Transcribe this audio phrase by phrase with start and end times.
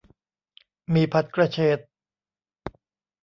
[0.89, 1.79] หมี่ผัดกระเฉด